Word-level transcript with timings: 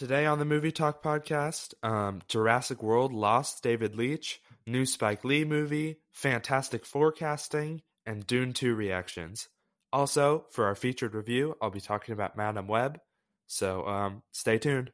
Today 0.00 0.24
on 0.24 0.38
the 0.38 0.46
Movie 0.46 0.72
Talk 0.72 1.02
podcast, 1.02 1.74
um, 1.82 2.22
Jurassic 2.26 2.82
World 2.82 3.12
lost 3.12 3.62
David 3.62 3.94
Leitch, 3.94 4.40
new 4.66 4.86
Spike 4.86 5.26
Lee 5.26 5.44
movie, 5.44 5.98
Fantastic 6.10 6.86
Four 6.86 7.12
casting, 7.12 7.82
and 8.06 8.26
Dune 8.26 8.54
2 8.54 8.74
reactions. 8.74 9.50
Also, 9.92 10.46
for 10.48 10.64
our 10.64 10.74
featured 10.74 11.14
review, 11.14 11.54
I'll 11.60 11.68
be 11.68 11.82
talking 11.82 12.14
about 12.14 12.34
Madame 12.34 12.66
Web, 12.66 12.98
so 13.46 13.86
um, 13.86 14.22
stay 14.32 14.56
tuned. 14.56 14.90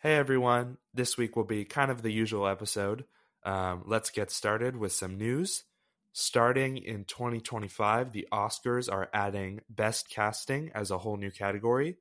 Hey 0.00 0.16
everyone, 0.16 0.76
this 0.92 1.16
week 1.16 1.36
will 1.36 1.44
be 1.44 1.64
kind 1.64 1.90
of 1.90 2.02
the 2.02 2.12
usual 2.12 2.46
episode. 2.46 3.06
Um, 3.44 3.84
let's 3.86 4.10
get 4.10 4.30
started 4.30 4.76
with 4.76 4.92
some 4.92 5.16
news. 5.16 5.64
Starting 6.12 6.76
in 6.76 7.04
2025, 7.04 8.12
the 8.12 8.28
Oscars 8.32 8.92
are 8.92 9.08
adding 9.12 9.60
Best 9.68 10.08
Casting 10.10 10.70
as 10.74 10.90
a 10.90 10.98
whole 10.98 11.16
new 11.16 11.30
category. 11.30 11.96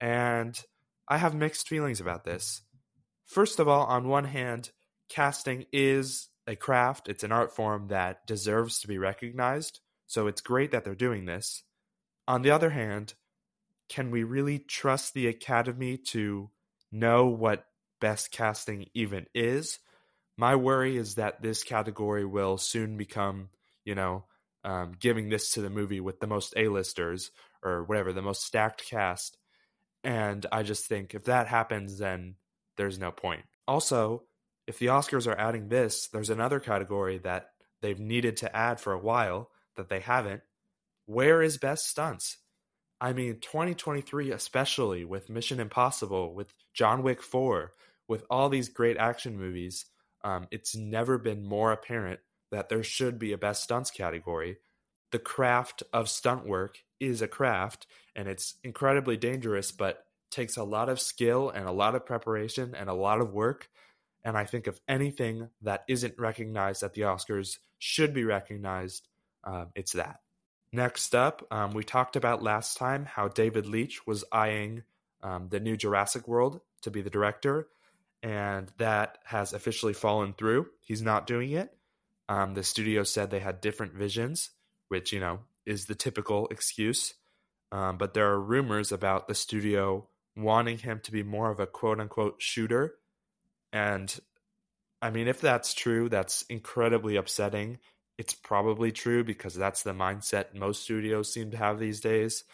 And 0.00 0.58
I 1.08 1.18
have 1.18 1.34
mixed 1.34 1.68
feelings 1.68 2.00
about 2.00 2.24
this. 2.24 2.62
First 3.24 3.60
of 3.60 3.68
all, 3.68 3.84
on 3.86 4.08
one 4.08 4.24
hand, 4.24 4.70
casting 5.08 5.66
is 5.72 6.28
a 6.46 6.56
craft, 6.56 7.08
it's 7.08 7.24
an 7.24 7.32
art 7.32 7.54
form 7.54 7.88
that 7.88 8.26
deserves 8.26 8.80
to 8.80 8.88
be 8.88 8.98
recognized. 8.98 9.80
So 10.06 10.26
it's 10.26 10.40
great 10.40 10.70
that 10.72 10.84
they're 10.84 10.94
doing 10.94 11.24
this. 11.24 11.62
On 12.28 12.42
the 12.42 12.50
other 12.50 12.70
hand, 12.70 13.14
can 13.88 14.10
we 14.10 14.24
really 14.24 14.58
trust 14.58 15.14
the 15.14 15.28
Academy 15.28 15.96
to 15.96 16.50
know 16.92 17.26
what 17.26 17.66
best 18.00 18.30
casting 18.30 18.86
even 18.94 19.26
is. 19.34 19.78
My 20.36 20.56
worry 20.56 20.96
is 20.96 21.14
that 21.14 21.42
this 21.42 21.64
category 21.64 22.24
will 22.24 22.58
soon 22.58 22.96
become, 22.96 23.48
you 23.84 23.94
know, 23.94 24.24
um, 24.64 24.92
giving 24.98 25.28
this 25.28 25.52
to 25.52 25.62
the 25.62 25.70
movie 25.70 26.00
with 26.00 26.20
the 26.20 26.26
most 26.26 26.52
A-listers 26.56 27.30
or 27.62 27.84
whatever, 27.84 28.12
the 28.12 28.22
most 28.22 28.44
stacked 28.44 28.84
cast. 28.84 29.38
And 30.04 30.44
I 30.52 30.62
just 30.62 30.86
think 30.86 31.14
if 31.14 31.24
that 31.24 31.46
happens, 31.46 31.98
then 31.98 32.34
there's 32.76 32.98
no 32.98 33.10
point. 33.10 33.44
Also, 33.66 34.24
if 34.66 34.78
the 34.78 34.86
Oscars 34.86 35.26
are 35.26 35.38
adding 35.38 35.68
this, 35.68 36.08
there's 36.08 36.30
another 36.30 36.60
category 36.60 37.18
that 37.18 37.50
they've 37.80 37.98
needed 37.98 38.38
to 38.38 38.54
add 38.54 38.80
for 38.80 38.92
a 38.92 38.98
while 38.98 39.50
that 39.76 39.88
they 39.88 40.00
haven't. 40.00 40.42
Where 41.06 41.42
is 41.42 41.58
best 41.58 41.88
stunts? 41.88 42.38
I 43.00 43.12
mean, 43.12 43.40
2023, 43.40 44.32
especially 44.32 45.04
with 45.04 45.30
Mission 45.30 45.60
Impossible, 45.60 46.34
with 46.34 46.52
John 46.72 47.02
Wick 47.02 47.22
4, 47.22 47.72
with 48.08 48.24
all 48.30 48.48
these 48.48 48.68
great 48.68 48.96
action 48.96 49.38
movies, 49.38 49.86
um, 50.24 50.48
it's 50.50 50.74
never 50.74 51.18
been 51.18 51.44
more 51.44 51.72
apparent 51.72 52.20
that 52.50 52.68
there 52.68 52.82
should 52.82 53.18
be 53.18 53.32
a 53.32 53.38
best 53.38 53.62
stunts 53.62 53.90
category. 53.90 54.58
The 55.12 55.18
craft 55.18 55.82
of 55.92 56.08
stunt 56.08 56.46
work 56.46 56.78
is 57.00 57.22
a 57.22 57.28
craft, 57.28 57.86
and 58.14 58.28
it's 58.28 58.54
incredibly 58.64 59.16
dangerous, 59.16 59.72
but 59.72 60.04
takes 60.30 60.56
a 60.56 60.64
lot 60.64 60.88
of 60.88 61.00
skill 61.00 61.50
and 61.50 61.66
a 61.66 61.72
lot 61.72 61.94
of 61.94 62.06
preparation 62.06 62.74
and 62.74 62.88
a 62.88 62.94
lot 62.94 63.20
of 63.20 63.32
work. 63.32 63.68
And 64.24 64.36
I 64.36 64.44
think 64.44 64.66
if 64.66 64.80
anything 64.88 65.50
that 65.62 65.84
isn't 65.88 66.18
recognized 66.18 66.82
at 66.82 66.94
the 66.94 67.02
Oscars 67.02 67.58
should 67.78 68.12
be 68.12 68.24
recognized, 68.24 69.08
um, 69.44 69.68
it's 69.74 69.92
that. 69.92 70.20
Next 70.72 71.14
up, 71.14 71.46
um, 71.50 71.70
we 71.72 71.84
talked 71.84 72.16
about 72.16 72.42
last 72.42 72.76
time 72.76 73.04
how 73.04 73.28
David 73.28 73.66
Leitch 73.66 74.06
was 74.06 74.24
eyeing 74.32 74.82
um, 75.22 75.48
the 75.48 75.60
new 75.60 75.76
Jurassic 75.76 76.26
World 76.26 76.60
to 76.82 76.90
be 76.90 77.02
the 77.02 77.10
director, 77.10 77.68
and 78.22 78.70
that 78.78 79.18
has 79.24 79.52
officially 79.52 79.92
fallen 79.92 80.32
through. 80.32 80.66
He's 80.82 81.02
not 81.02 81.26
doing 81.26 81.52
it. 81.52 81.72
Um, 82.28 82.54
the 82.54 82.62
studio 82.62 83.04
said 83.04 83.30
they 83.30 83.40
had 83.40 83.60
different 83.60 83.94
visions, 83.94 84.50
which, 84.88 85.12
you 85.12 85.20
know, 85.20 85.40
is 85.64 85.86
the 85.86 85.94
typical 85.94 86.48
excuse. 86.48 87.14
Um, 87.72 87.98
but 87.98 88.14
there 88.14 88.28
are 88.28 88.40
rumors 88.40 88.92
about 88.92 89.28
the 89.28 89.34
studio 89.34 90.08
wanting 90.36 90.78
him 90.78 91.00
to 91.04 91.12
be 91.12 91.22
more 91.22 91.50
of 91.50 91.60
a 91.60 91.66
quote 91.66 92.00
unquote 92.00 92.36
shooter. 92.38 92.94
And 93.72 94.18
I 95.00 95.10
mean, 95.10 95.28
if 95.28 95.40
that's 95.40 95.74
true, 95.74 96.08
that's 96.08 96.42
incredibly 96.48 97.16
upsetting 97.16 97.78
it's 98.18 98.34
probably 98.34 98.92
true 98.92 99.24
because 99.24 99.54
that's 99.54 99.82
the 99.82 99.92
mindset 99.92 100.54
most 100.54 100.82
studios 100.82 101.32
seem 101.32 101.50
to 101.50 101.56
have 101.56 101.78
these 101.78 102.00
days. 102.00 102.44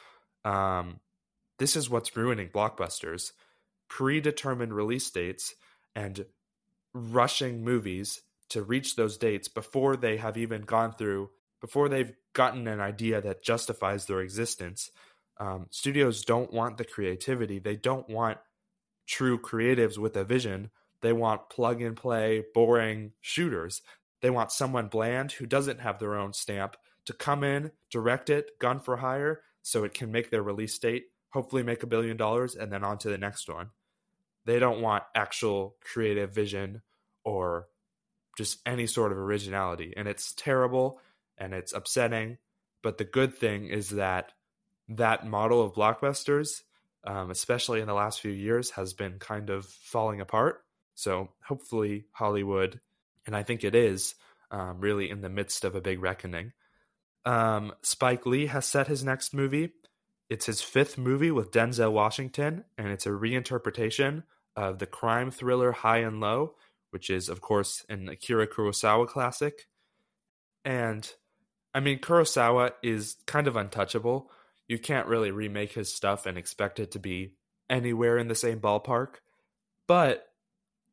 Um, 0.44 1.00
this 1.58 1.76
is 1.76 1.88
what's 1.88 2.16
ruining 2.16 2.48
blockbusters 2.48 3.32
predetermined 3.92 4.72
release 4.72 5.10
dates 5.10 5.54
and 5.94 6.24
rushing 6.94 7.62
movies 7.62 8.22
to 8.48 8.62
reach 8.62 8.96
those 8.96 9.18
dates 9.18 9.48
before 9.48 9.96
they 9.96 10.16
have 10.16 10.38
even 10.38 10.62
gone 10.62 10.94
through, 10.94 11.28
before 11.60 11.90
they've 11.90 12.14
gotten 12.32 12.66
an 12.66 12.80
idea 12.80 13.20
that 13.20 13.42
justifies 13.42 14.06
their 14.06 14.22
existence. 14.22 14.90
Um, 15.38 15.66
studios 15.70 16.24
don't 16.24 16.54
want 16.54 16.78
the 16.78 16.86
creativity. 16.86 17.58
They 17.58 17.76
don't 17.76 18.08
want 18.08 18.38
true 19.06 19.38
creatives 19.38 19.98
with 19.98 20.16
a 20.16 20.24
vision. 20.24 20.70
They 21.02 21.12
want 21.12 21.50
plug 21.50 21.82
and 21.82 21.94
play, 21.94 22.44
boring 22.54 23.12
shooters. 23.20 23.82
They 24.22 24.30
want 24.30 24.52
someone 24.52 24.88
bland 24.88 25.32
who 25.32 25.44
doesn't 25.44 25.80
have 25.80 25.98
their 25.98 26.14
own 26.14 26.32
stamp 26.32 26.76
to 27.04 27.12
come 27.12 27.44
in, 27.44 27.72
direct 27.90 28.30
it, 28.30 28.58
gun 28.58 28.80
for 28.80 28.96
hire, 28.96 29.42
so 29.60 29.84
it 29.84 29.92
can 29.92 30.10
make 30.10 30.30
their 30.30 30.42
release 30.42 30.78
date, 30.78 31.08
hopefully 31.34 31.62
make 31.62 31.82
a 31.82 31.86
billion 31.86 32.16
dollars, 32.16 32.54
and 32.54 32.72
then 32.72 32.84
on 32.84 32.96
to 32.98 33.10
the 33.10 33.18
next 33.18 33.50
one. 33.50 33.68
They 34.44 34.58
don't 34.58 34.80
want 34.80 35.04
actual 35.14 35.76
creative 35.80 36.32
vision 36.34 36.82
or 37.24 37.68
just 38.36 38.58
any 38.66 38.86
sort 38.86 39.12
of 39.12 39.18
originality. 39.18 39.94
And 39.96 40.08
it's 40.08 40.32
terrible 40.32 41.00
and 41.38 41.52
it's 41.52 41.72
upsetting. 41.72 42.38
But 42.82 42.98
the 42.98 43.04
good 43.04 43.34
thing 43.34 43.66
is 43.66 43.90
that 43.90 44.32
that 44.88 45.26
model 45.26 45.62
of 45.62 45.74
blockbusters, 45.74 46.62
um, 47.04 47.30
especially 47.30 47.80
in 47.80 47.86
the 47.86 47.94
last 47.94 48.20
few 48.20 48.32
years, 48.32 48.70
has 48.70 48.92
been 48.92 49.18
kind 49.18 49.50
of 49.50 49.66
falling 49.66 50.20
apart. 50.20 50.64
So 50.94 51.30
hopefully, 51.44 52.06
Hollywood 52.12 52.80
and 53.26 53.36
I 53.36 53.42
think 53.42 53.64
it 53.64 53.74
is 53.74 54.14
um, 54.50 54.80
really 54.80 55.10
in 55.10 55.20
the 55.20 55.28
midst 55.28 55.64
of 55.64 55.74
a 55.74 55.80
big 55.80 56.02
reckoning. 56.02 56.52
Um, 57.24 57.72
Spike 57.82 58.26
Lee 58.26 58.46
has 58.46 58.66
set 58.66 58.88
his 58.88 59.04
next 59.04 59.32
movie. 59.32 59.70
It's 60.32 60.46
his 60.46 60.62
fifth 60.62 60.96
movie 60.96 61.30
with 61.30 61.50
Denzel 61.50 61.92
Washington, 61.92 62.64
and 62.78 62.88
it's 62.88 63.04
a 63.04 63.10
reinterpretation 63.10 64.22
of 64.56 64.78
the 64.78 64.86
crime 64.86 65.30
thriller 65.30 65.72
High 65.72 65.98
and 65.98 66.20
Low, 66.20 66.54
which 66.88 67.10
is, 67.10 67.28
of 67.28 67.42
course, 67.42 67.84
an 67.90 68.08
Akira 68.08 68.46
Kurosawa 68.46 69.06
classic. 69.06 69.68
And 70.64 71.06
I 71.74 71.80
mean, 71.80 71.98
Kurosawa 71.98 72.72
is 72.82 73.16
kind 73.26 73.46
of 73.46 73.56
untouchable. 73.56 74.30
You 74.68 74.78
can't 74.78 75.06
really 75.06 75.30
remake 75.30 75.74
his 75.74 75.92
stuff 75.92 76.24
and 76.24 76.38
expect 76.38 76.80
it 76.80 76.92
to 76.92 76.98
be 76.98 77.34
anywhere 77.68 78.16
in 78.16 78.28
the 78.28 78.34
same 78.34 78.58
ballpark. 78.58 79.16
But 79.86 80.28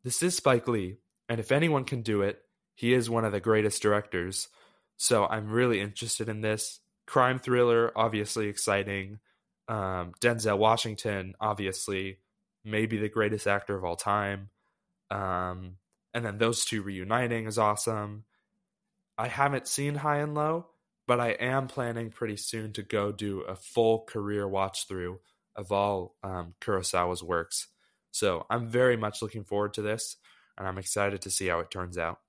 this 0.04 0.22
is 0.22 0.36
Spike 0.36 0.68
Lee, 0.68 0.98
and 1.30 1.40
if 1.40 1.54
anyone 1.54 1.86
can 1.86 2.02
do 2.02 2.24
it, 2.24 2.42
he 2.76 2.94
is 2.94 3.10
one 3.10 3.24
of 3.24 3.32
the 3.32 3.40
greatest 3.40 3.82
directors. 3.82 4.50
So 4.98 5.26
I'm 5.26 5.50
really 5.50 5.80
interested 5.80 6.28
in 6.28 6.42
this. 6.42 6.82
Crime 7.08 7.40
thriller, 7.40 7.94
obviously 7.96 8.50
exciting. 8.50 9.20
Um, 9.70 10.14
Denzel 10.20 10.58
Washington, 10.58 11.36
obviously, 11.40 12.18
maybe 12.66 12.98
the 12.98 13.08
greatest 13.08 13.48
actor 13.48 13.78
of 13.78 13.86
all 13.86 13.96
time. 13.96 14.50
Um, 15.10 15.78
and 16.14 16.26
then 16.26 16.40
those 16.40 16.66
two 16.66 16.82
reuniting 16.82 17.46
is 17.48 17.58
awesome. 17.58 18.26
I 19.18 19.28
haven't 19.28 19.68
seen 19.68 19.96
High 19.96 20.18
and 20.18 20.34
Low, 20.34 20.68
but 21.08 21.20
I 21.20 21.30
am 21.30 21.68
planning 21.68 22.10
pretty 22.10 22.38
soon 22.38 22.74
to 22.74 22.84
go 22.84 23.12
do 23.12 23.42
a 23.42 23.56
full 23.56 24.06
career 24.06 24.48
watch 24.48 24.88
through 24.88 25.20
of 25.56 25.72
all 25.72 26.16
um, 26.24 26.56
Kurosawa's 26.62 27.24
works. 27.24 27.68
So 28.12 28.46
I'm 28.50 28.68
very 28.68 28.98
much 28.98 29.22
looking 29.22 29.44
forward 29.44 29.76
to 29.76 29.82
this 29.82 30.18
and 30.58 30.68
I'm 30.68 30.78
excited 30.78 31.22
to 31.22 31.30
see 31.30 31.48
how 31.48 31.60
it 31.60 31.70
turns 31.70 31.98
out. 31.98 32.20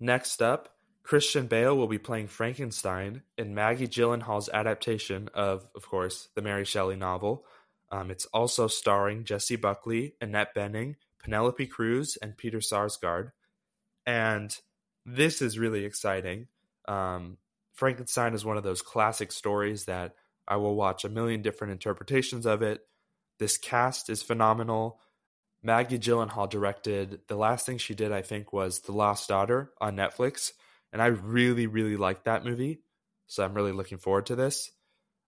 Next 0.00 0.42
up, 0.42 0.71
Christian 1.02 1.46
Bale 1.46 1.76
will 1.76 1.88
be 1.88 1.98
playing 1.98 2.28
Frankenstein 2.28 3.22
in 3.36 3.54
Maggie 3.54 3.88
Gyllenhaal's 3.88 4.48
adaptation 4.52 5.28
of, 5.34 5.66
of 5.74 5.88
course, 5.88 6.28
the 6.34 6.42
Mary 6.42 6.64
Shelley 6.64 6.96
novel. 6.96 7.44
Um, 7.90 8.10
it's 8.10 8.26
also 8.26 8.68
starring 8.68 9.24
Jessie 9.24 9.56
Buckley, 9.56 10.14
Annette 10.20 10.54
Bening, 10.54 10.94
Penelope 11.22 11.66
Cruz, 11.66 12.16
and 12.22 12.36
Peter 12.36 12.58
Sarsgaard. 12.58 13.32
And 14.06 14.56
this 15.04 15.42
is 15.42 15.58
really 15.58 15.84
exciting. 15.84 16.46
Um, 16.86 17.38
Frankenstein 17.72 18.34
is 18.34 18.44
one 18.44 18.56
of 18.56 18.62
those 18.62 18.82
classic 18.82 19.32
stories 19.32 19.86
that 19.86 20.14
I 20.46 20.56
will 20.56 20.74
watch 20.74 21.04
a 21.04 21.08
million 21.08 21.42
different 21.42 21.72
interpretations 21.72 22.46
of 22.46 22.62
it. 22.62 22.80
This 23.38 23.58
cast 23.58 24.08
is 24.08 24.22
phenomenal. 24.22 25.00
Maggie 25.62 25.98
Gyllenhaal 25.98 26.48
directed. 26.48 27.20
The 27.28 27.36
last 27.36 27.66
thing 27.66 27.78
she 27.78 27.94
did, 27.94 28.12
I 28.12 28.22
think, 28.22 28.52
was 28.52 28.80
The 28.80 28.92
Lost 28.92 29.28
Daughter 29.28 29.72
on 29.80 29.96
Netflix, 29.96 30.52
and 30.92 31.00
I 31.00 31.06
really, 31.06 31.66
really 31.66 31.96
like 31.96 32.24
that 32.24 32.44
movie. 32.44 32.80
So 33.26 33.44
I'm 33.44 33.54
really 33.54 33.72
looking 33.72 33.98
forward 33.98 34.26
to 34.26 34.36
this. 34.36 34.70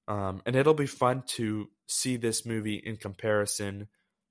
Um, 0.06 0.42
and 0.44 0.54
it'll 0.54 0.74
be 0.74 0.86
fun 0.86 1.22
to 1.28 1.68
see 1.86 2.16
this 2.16 2.44
movie 2.44 2.76
in 2.76 2.96
comparison 2.96 3.88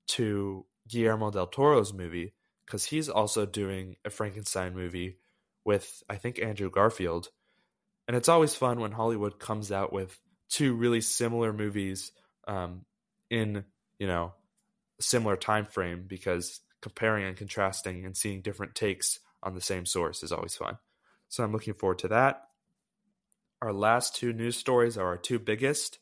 to 0.08 0.66
Guillermo 0.88 1.30
del 1.30 1.46
Toro's 1.46 1.92
movie 1.92 2.34
because 2.64 2.84
he's 2.84 3.08
also 3.08 3.46
doing 3.46 3.96
a 4.04 4.10
Frankenstein 4.10 4.74
movie 4.74 5.18
with 5.64 6.02
I 6.08 6.16
think 6.16 6.40
Andrew 6.40 6.70
Garfield. 6.70 7.28
And 8.06 8.16
it's 8.16 8.28
always 8.28 8.54
fun 8.54 8.80
when 8.80 8.92
Hollywood 8.92 9.38
comes 9.38 9.72
out 9.72 9.92
with 9.92 10.18
two 10.50 10.74
really 10.74 11.00
similar 11.00 11.52
movies 11.52 12.12
um, 12.46 12.84
in, 13.30 13.64
you 13.98 14.06
know, 14.06 14.34
similar 15.00 15.36
time 15.36 15.64
frame 15.64 16.04
because 16.06 16.60
comparing 16.82 17.24
and 17.24 17.36
contrasting 17.36 18.04
and 18.04 18.16
seeing 18.16 18.42
different 18.42 18.74
takes 18.74 19.18
on 19.42 19.54
the 19.54 19.60
same 19.60 19.86
source 19.86 20.22
is 20.22 20.32
always 20.32 20.54
fun. 20.54 20.78
So 21.34 21.42
I'm 21.42 21.52
looking 21.52 21.74
forward 21.74 21.98
to 21.98 22.08
that. 22.08 22.44
Our 23.60 23.72
last 23.72 24.14
two 24.14 24.32
news 24.32 24.56
stories 24.56 24.96
are 24.96 25.06
our 25.06 25.16
two 25.16 25.40
biggest. 25.40 25.98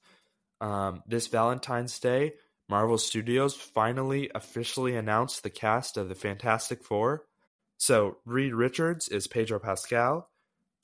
Um, 0.60 1.02
this 1.06 1.26
Valentine's 1.26 1.98
Day, 1.98 2.34
Marvel 2.68 2.98
Studios 2.98 3.54
finally 3.54 4.30
officially 4.34 4.94
announced 4.94 5.42
the 5.42 5.48
cast 5.48 5.96
of 5.96 6.10
the 6.10 6.14
Fantastic 6.14 6.84
Four. 6.84 7.24
So 7.78 8.18
Reed 8.26 8.52
Richards 8.52 9.08
is 9.08 9.26
Pedro 9.26 9.58
Pascal, 9.58 10.28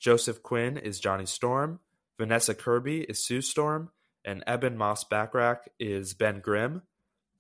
Joseph 0.01 0.43
Quinn 0.43 0.79
is 0.79 0.99
Johnny 0.99 1.27
Storm, 1.27 1.81
Vanessa 2.17 2.55
Kirby 2.55 3.03
is 3.03 3.23
Sue 3.23 3.43
Storm, 3.43 3.91
and 4.25 4.43
Eben 4.47 4.79
Moss-Bachrach 4.79 5.59
is 5.79 6.15
Ben 6.15 6.41
Grimm. 6.41 6.83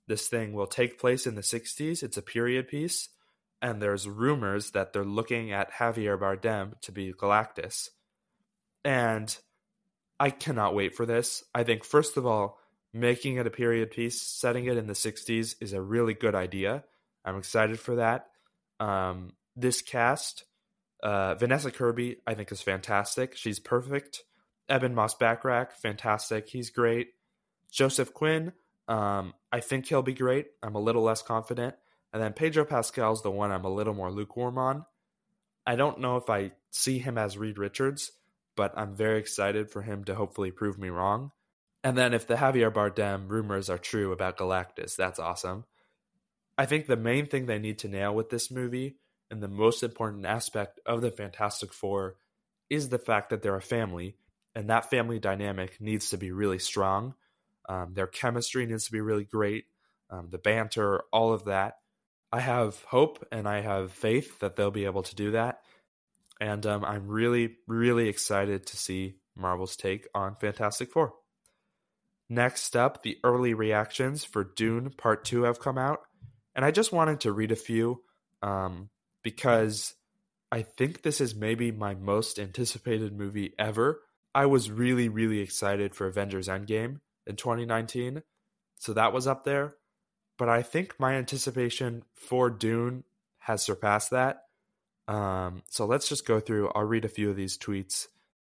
This 0.06 0.28
thing 0.28 0.52
will 0.52 0.66
take 0.66 1.00
place 1.00 1.26
in 1.26 1.37
the 1.37 1.40
60s. 1.40 2.02
It's 2.02 2.19
a 2.19 2.22
period 2.22 2.69
piece, 2.69 3.08
and 3.60 3.82
there's 3.82 4.08
rumors 4.08 4.70
that 4.72 4.93
they're 4.93 5.05
looking 5.05 5.52
at 5.52 5.72
Javier 5.72 6.19
Bardem 6.19 6.81
to 6.82 6.93
be 6.93 7.12
Galactus. 7.12 7.88
And 8.84 9.37
I 10.20 10.31
cannot 10.31 10.75
wait 10.75 10.94
for 10.94 11.06
this. 11.06 11.44
I 11.55 11.64
think, 11.64 11.84
first 11.84 12.16
of 12.16 12.26
all, 12.26 12.58
making 12.93 13.37
it 13.37 13.46
a 13.46 13.50
period 13.50 13.90
piece, 13.90 14.20
setting 14.22 14.66
it 14.66 14.76
in 14.76 14.87
the 14.87 14.93
60s 14.93 15.56
is 15.60 15.72
a 15.72 15.82
really 15.82 16.14
good 16.14 16.34
idea. 16.34 16.84
I'm 17.25 17.37
excited 17.37 17.78
for 17.78 17.96
that. 17.96 18.26
Um, 18.81 19.32
this 19.56 19.82
cast, 19.82 20.44
uh, 21.02 21.34
Vanessa 21.34 21.70
Kirby, 21.70 22.16
I 22.26 22.34
think 22.34 22.50
is 22.52 22.62
fantastic. 22.62 23.37
She's 23.37 23.58
perfect. 23.58 24.22
Eben 24.69 24.94
Moss-Bachrach, 24.94 25.72
fantastic. 25.72 26.49
He's 26.49 26.70
great. 26.70 27.08
Joseph 27.70 28.14
Quinn, 28.14 28.52
um, 28.87 29.34
I 29.52 29.61
think 29.61 29.87
he'll 29.87 30.02
be 30.02 30.14
great. 30.14 30.46
I'm 30.62 30.75
a 30.75 30.81
little 30.81 31.02
less 31.02 31.22
confident. 31.22 31.75
And 32.12 32.22
then 32.22 32.32
Pedro 32.32 32.64
Pascal's 32.64 33.22
the 33.22 33.31
one 33.31 33.52
I'm 33.52 33.64
a 33.64 33.72
little 33.72 33.94
more 33.94 34.10
lukewarm 34.10 34.58
on. 34.58 34.84
I 35.66 35.76
don't 35.76 36.00
know 36.00 36.16
if 36.16 36.31
I 36.31 36.52
see 36.70 36.99
him 36.99 37.19
as 37.19 37.37
Reed 37.37 37.58
Richards, 37.58 38.12
but 38.56 38.72
I'm 38.76 38.94
very 38.94 39.19
excited 39.19 39.70
for 39.70 39.82
him 39.82 40.05
to 40.05 40.14
hopefully 40.14 40.50
prove 40.50 40.78
me 40.78 40.88
wrong. 40.88 41.32
And 41.84 41.96
then 41.96 42.14
if 42.14 42.26
the 42.26 42.37
Javier 42.37 42.72
Bardem 42.72 43.28
rumors 43.28 43.70
are 43.70 43.78
true 43.78 44.12
about 44.12 44.38
Galactus, 44.38 44.96
that's 44.96 45.19
awesome. 45.19 45.64
I 46.56 46.66
think 46.66 46.87
the 46.87 46.96
main 46.96 47.26
thing 47.26 47.46
they 47.46 47.58
need 47.58 47.78
to 47.81 47.88
nail 47.88 48.14
with 48.14 48.31
this 48.31 48.50
movie 48.50 48.96
and 49.31 49.43
the 49.43 49.49
most 49.49 49.82
important 49.82 50.26
aspect 50.26 50.81
of 50.87 51.02
the 51.02 51.11
Fantastic 51.11 51.72
Four 51.72 52.16
is 52.70 52.88
the 52.88 52.99
fact 52.99 53.31
that 53.31 53.43
they're 53.43 53.54
a 53.54 53.62
family, 53.62 54.16
and 54.54 54.69
that 54.70 54.90
family 54.90 55.19
dynamic 55.19 55.81
needs 55.81 56.11
to 56.11 56.16
be 56.16 56.32
really 56.32 56.58
strong 56.58 57.14
um, 57.69 57.93
their 57.93 58.06
chemistry 58.06 58.66
needs 58.66 58.87
to 58.87 58.93
be 58.93 59.00
really 59.00 59.25
great. 59.25 59.66
Um, 60.11 60.28
the 60.31 60.38
banter, 60.38 61.02
all 61.12 61.32
of 61.32 61.44
that. 61.44 61.76
I 62.32 62.40
have 62.40 62.82
hope 62.84 63.26
and 63.32 63.48
I 63.48 63.60
have 63.60 63.92
faith 63.92 64.40
that 64.40 64.56
they'll 64.56 64.70
be 64.70 64.84
able 64.84 65.02
to 65.04 65.14
do 65.14 65.32
that. 65.32 65.60
And 66.40 66.64
um, 66.66 66.84
I'm 66.84 67.08
really, 67.08 67.56
really 67.66 68.08
excited 68.08 68.66
to 68.66 68.76
see 68.76 69.16
Marvel's 69.36 69.76
take 69.76 70.06
on 70.14 70.36
Fantastic 70.36 70.92
Four. 70.92 71.14
Next 72.28 72.76
up, 72.76 73.02
the 73.02 73.19
early 73.25 73.54
reactions 73.54 74.25
for 74.25 74.44
Dune 74.44 74.90
Part 74.90 75.25
2 75.25 75.44
have 75.44 75.60
come 75.60 75.78
out. 75.78 76.00
And 76.54 76.64
I 76.64 76.70
just 76.70 76.92
wanted 76.92 77.20
to 77.20 77.32
read 77.32 77.52
a 77.52 77.56
few 77.56 78.02
um, 78.42 78.90
because 79.22 79.94
I 80.52 80.62
think 80.62 81.02
this 81.02 81.20
is 81.20 81.34
maybe 81.34 81.72
my 81.72 81.94
most 81.94 82.38
anticipated 82.38 83.16
movie 83.16 83.54
ever. 83.58 84.02
I 84.34 84.46
was 84.46 84.70
really, 84.70 85.08
really 85.08 85.40
excited 85.40 85.94
for 85.94 86.06
Avengers 86.06 86.48
Endgame 86.48 87.00
in 87.26 87.36
2019. 87.36 88.22
So 88.76 88.92
that 88.92 89.12
was 89.12 89.26
up 89.26 89.44
there. 89.44 89.75
But 90.38 90.49
I 90.49 90.62
think 90.62 90.99
my 90.99 91.14
anticipation 91.14 92.05
for 92.14 92.49
Dune 92.49 93.05
has 93.40 93.62
surpassed 93.62 94.11
that. 94.11 94.44
Um, 95.08 95.62
so 95.69 95.85
let's 95.85 96.08
just 96.08 96.26
go 96.26 96.38
through. 96.38 96.70
I'll 96.75 96.85
read 96.85 97.05
a 97.05 97.08
few 97.08 97.29
of 97.29 97.37
these 97.37 97.58
tweets. 97.58 98.06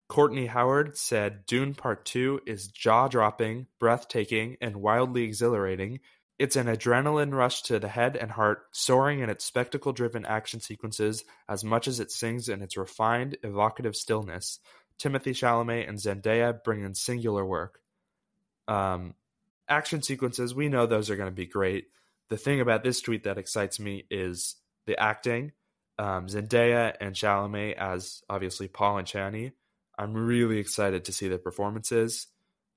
Courtney 0.08 0.46
Howard 0.46 0.96
said 0.96 1.46
Dune 1.46 1.74
Part 1.74 2.04
2 2.04 2.42
is 2.46 2.68
jaw 2.68 3.08
dropping, 3.08 3.66
breathtaking, 3.78 4.56
and 4.60 4.76
wildly 4.76 5.24
exhilarating. 5.24 6.00
It's 6.38 6.56
an 6.56 6.66
adrenaline 6.66 7.32
rush 7.32 7.62
to 7.62 7.78
the 7.78 7.88
head 7.88 8.16
and 8.16 8.30
heart, 8.30 8.64
soaring 8.72 9.20
in 9.20 9.30
its 9.30 9.44
spectacle 9.44 9.92
driven 9.92 10.24
action 10.26 10.60
sequences 10.60 11.24
as 11.48 11.64
much 11.64 11.86
as 11.86 12.00
it 12.00 12.10
sings 12.10 12.48
in 12.48 12.60
its 12.60 12.76
refined, 12.76 13.36
evocative 13.42 13.96
stillness. 13.96 14.58
Timothée 14.98 15.32
Chalamet 15.32 15.88
and 15.88 15.98
Zendaya 15.98 16.62
bring 16.62 16.82
in 16.82 16.94
singular 16.94 17.44
work. 17.44 17.80
Um, 18.68 19.14
action 19.68 20.02
sequences, 20.02 20.54
we 20.54 20.68
know 20.68 20.86
those 20.86 21.10
are 21.10 21.16
going 21.16 21.30
to 21.30 21.34
be 21.34 21.46
great. 21.46 21.86
The 22.30 22.36
thing 22.36 22.60
about 22.60 22.82
this 22.82 23.00
tweet 23.00 23.24
that 23.24 23.38
excites 23.38 23.78
me 23.78 24.06
is 24.10 24.56
the 24.86 24.98
acting. 24.98 25.52
Um, 25.98 26.26
Zendaya 26.26 26.94
and 27.00 27.14
Chalamet 27.14 27.74
as 27.74 28.22
obviously 28.28 28.68
Paul 28.68 28.98
and 28.98 29.06
Chani. 29.06 29.52
I'm 29.98 30.14
really 30.14 30.58
excited 30.58 31.04
to 31.04 31.12
see 31.12 31.28
the 31.28 31.38
performances. 31.38 32.26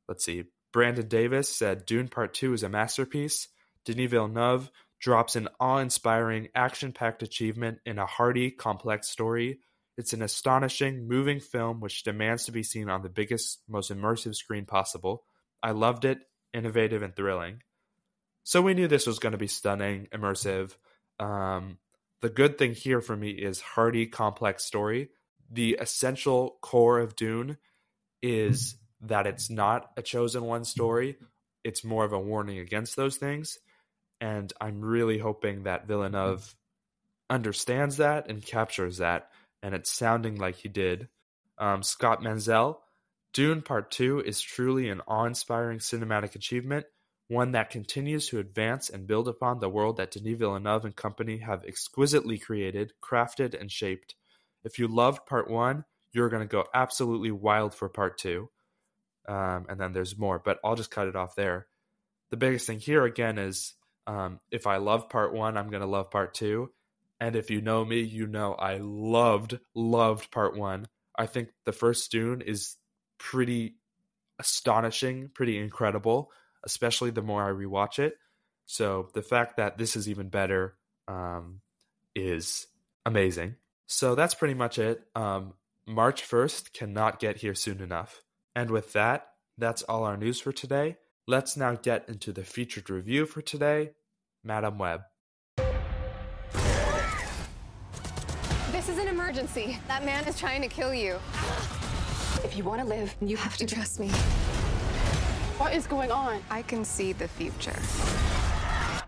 Let's 0.07 0.23
see. 0.23 0.43
Brandon 0.71 1.07
Davis 1.07 1.49
said 1.49 1.85
Dune 1.85 2.07
Part 2.07 2.33
2 2.33 2.53
is 2.53 2.63
a 2.63 2.69
masterpiece. 2.69 3.47
Denis 3.85 4.11
Villeneuve 4.11 4.69
drops 4.99 5.35
an 5.35 5.47
awe 5.59 5.77
inspiring, 5.77 6.49
action 6.53 6.91
packed 6.91 7.23
achievement 7.23 7.79
in 7.85 7.97
a 7.99 8.05
hearty, 8.05 8.51
complex 8.51 9.07
story. 9.07 9.59
It's 9.97 10.13
an 10.13 10.21
astonishing, 10.21 11.07
moving 11.07 11.39
film 11.39 11.79
which 11.79 12.03
demands 12.03 12.45
to 12.45 12.51
be 12.51 12.63
seen 12.63 12.89
on 12.89 13.01
the 13.01 13.09
biggest, 13.09 13.61
most 13.67 13.91
immersive 13.91 14.35
screen 14.35 14.65
possible. 14.65 15.23
I 15.63 15.71
loved 15.71 16.05
it, 16.05 16.19
innovative 16.57 17.04
and 17.04 17.15
thrilling. 17.15 17.62
So 18.44 18.62
we 18.62 18.74
knew 18.74 18.88
this 18.88 19.07
was 19.07 19.19
going 19.19 19.33
to 19.33 19.38
be 19.38 19.48
stunning, 19.48 20.07
immersive. 20.12 20.75
Um, 21.19 21.77
the 22.21 22.30
good 22.30 22.57
thing 22.57 22.74
here 22.74 23.01
for 23.01 23.15
me 23.15 23.30
is 23.30 23.62
hearty, 23.62 24.07
complex 24.07 24.65
story. 24.65 25.09
The 25.51 25.77
essential 25.80 26.57
core 26.62 27.00
of 27.00 27.15
Dune 27.15 27.57
is 28.21 28.75
that 29.01 29.27
it's 29.27 29.50
not 29.50 29.92
a 29.98 30.01
chosen 30.01 30.44
one 30.44 30.65
story. 30.65 31.18
It's 31.63 31.83
more 31.83 32.06
of 32.06 32.13
a 32.13 32.19
warning 32.19 32.57
against 32.59 32.95
those 32.95 33.18
things. 33.18 33.59
And 34.19 34.51
I'm 34.59 34.81
really 34.81 35.19
hoping 35.19 35.63
that 35.63 35.88
Villeneuve 35.88 36.56
understands 37.30 37.98
that 37.98 38.30
and 38.30 38.44
captures 38.44 38.98
that. 38.98 39.30
And 39.62 39.75
it's 39.75 39.92
sounding 39.92 40.38
like 40.38 40.56
he 40.56 40.69
did. 40.69 41.07
Um, 41.59 41.83
Scott 41.83 42.24
Menzel 42.24 42.81
Dune 43.33 43.62
Part 43.62 43.91
2 43.91 44.21
is 44.21 44.41
truly 44.41 44.89
an 44.89 45.01
awe 45.07 45.25
inspiring 45.25 45.80
cinematic 45.80 46.35
achievement, 46.35 46.85
one 47.28 47.51
that 47.51 47.69
continues 47.69 48.30
to 48.30 48.40
advance 48.40 48.90
and 48.90 49.07
build 49.07 49.28
upon 49.28 49.59
the 49.59 49.69
world 49.69 49.97
that 49.97 50.11
Denis 50.11 50.40
Villeneuve 50.40 50.85
and 50.85 50.95
company 50.95 51.37
have 51.37 51.66
exquisitely 51.66 52.37
created, 52.37 52.94
crafted, 53.04 53.59
and 53.59 53.71
shaped. 53.71 54.16
If 54.63 54.80
you 54.80 54.87
loved 54.87 55.25
Part 55.25 55.49
1, 55.49 55.83
you're 56.13 56.30
going 56.30 56.42
to 56.42 56.47
go 56.47 56.66
absolutely 56.73 57.31
wild 57.31 57.75
for 57.75 57.90
Part 57.90 58.18
2. 58.18 58.49
Um, 59.28 59.66
and 59.69 59.80
then 59.80 59.92
there's 59.92 60.18
more, 60.18 60.40
but 60.44 60.59
I'll 60.63 60.75
just 60.75 60.92
cut 60.92 61.07
it 61.07 61.16
off 61.16 61.35
there. 61.35 61.68
The 62.31 62.37
biggest 62.37 62.66
thing 62.66 62.80
here, 62.80 63.04
again, 63.04 63.37
is 63.37 63.73
um, 64.07 64.40
if 64.51 64.68
I 64.68 64.78
love 64.78 65.09
Part 65.09 65.33
1, 65.33 65.57
I'm 65.57 65.69
going 65.69 65.81
to 65.81 65.87
love 65.87 66.09
Part 66.09 66.33
2. 66.33 66.71
And 67.19 67.35
if 67.35 67.49
you 67.49 67.61
know 67.61 67.83
me, 67.83 68.01
you 68.01 68.25
know 68.25 68.54
I 68.54 68.78
loved, 68.78 69.59
loved 69.75 70.31
Part 70.31 70.56
1. 70.56 70.87
I 71.18 71.25
think 71.25 71.49
the 71.66 71.71
first 71.73 72.11
Dune 72.11 72.42
is 72.42 72.75
pretty 73.18 73.76
astonishing, 74.40 75.30
pretty 75.33 75.57
incredible, 75.57 76.31
especially 76.64 77.09
the 77.12 77.21
more 77.21 77.44
I 77.44 77.52
rewatch 77.52 78.00
it. 78.00 78.18
So 78.66 79.09
the 79.14 79.21
fact 79.21 79.57
that 79.57 79.78
this 79.78 79.95
is 79.95 80.09
even 80.09 80.30
better 80.30 80.76
um, 81.07 81.62
is 82.16 82.68
amazing. 83.06 83.56
So 83.88 84.16
that's 84.16 84.36
pretty 84.36 84.54
much 84.54 84.78
it. 84.78 85.02
Um, 85.16 85.54
March 85.86 86.28
1st 86.28 86.74
cannot 86.74 87.19
get 87.19 87.38
here 87.38 87.56
soon 87.56 87.81
enough. 87.81 88.21
And 88.56 88.69
with 88.69 88.94
that, 88.94 89.30
that's 89.57 89.83
all 89.83 90.04
our 90.04 90.18
news 90.18 90.40
for 90.40 90.52
today. 90.52 90.97
Let's 91.26 91.56
now 91.57 91.76
get 91.76 92.07
into 92.09 92.31
the 92.31 92.44
featured 92.44 92.90
review 92.90 93.26
for 93.26 93.42
today 93.42 93.92
Madame 94.44 94.78
Web. 94.78 95.02
This 98.71 98.90
is 98.90 98.97
an 98.97 99.07
emergency. 99.07 99.80
That 99.88 100.06
man 100.06 100.26
is 100.28 100.38
trying 100.40 100.62
to 100.62 100.68
kill 100.68 100.94
you. 100.94 101.18
If 102.44 102.56
you 102.56 102.63
want 102.63 102.81
to 102.81 102.87
live, 102.87 103.15
you 103.21 103.37
have 103.37 103.57
to 103.57 103.65
trust 103.65 103.99
me. 103.99 104.09
What 105.57 105.73
is 105.73 105.87
going 105.87 106.11
on? 106.11 106.41
I 106.49 106.61
can 106.61 106.85
see 106.85 107.13
the 107.13 107.27
future. 107.27 107.75